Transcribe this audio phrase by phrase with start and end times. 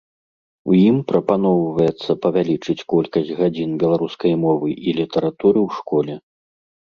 [0.69, 6.13] У ім прапаноўваецца павялічыць колькасць гадзін беларускай мовы і літаратуры ў школе.